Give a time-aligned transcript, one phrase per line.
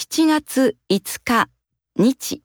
[0.00, 1.48] 7月5日
[1.96, 2.44] 日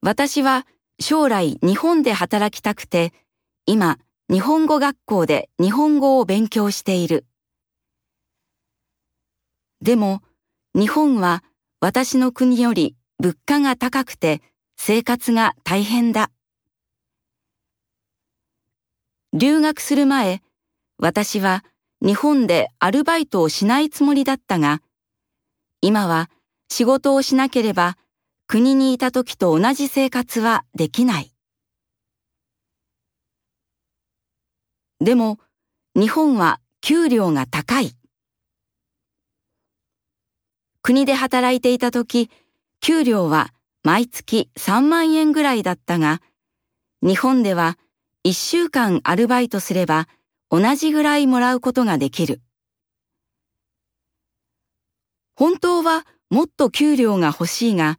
[0.00, 0.64] 私は
[1.00, 3.12] 将来日本で働きたくて
[3.66, 3.98] 今
[4.30, 7.26] 日本語学校で日本語を勉強している。
[9.82, 10.22] でも
[10.72, 11.42] 日本は
[11.80, 14.40] 私の国より物価が高くて
[14.76, 16.30] 生活が大変だ。
[19.32, 20.42] 留学する前、
[20.96, 21.64] 私は
[22.00, 24.82] 日本でアルバイトをしないつもりだったが、
[25.80, 26.30] 今は
[26.68, 27.96] 仕事をしなければ
[28.46, 31.32] 国にいた時と同じ生活はできない。
[35.00, 35.38] でも
[35.96, 37.96] 日本は給料が高い。
[40.82, 42.30] 国で働いていた時、
[42.80, 46.22] 給料は毎月3万円ぐらいだったが、
[47.02, 47.76] 日本では
[48.24, 50.08] 1週間アルバイトすれば
[50.50, 52.40] 同じぐらいもらうことができる。
[55.34, 57.98] 本当はもっと給料が欲しいが、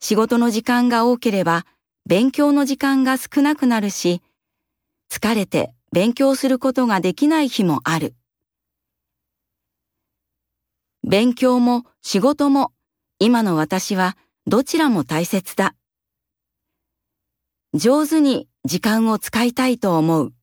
[0.00, 1.64] 仕事の時間が多ければ
[2.06, 4.22] 勉強の時間が少なくなるし、
[5.10, 8.14] 疲れて勉強することができない日もある。
[11.02, 12.72] 勉強も仕事も
[13.18, 15.74] 今の私はどちらも大切だ。
[17.72, 20.33] 上手に時間を使いたいと思う。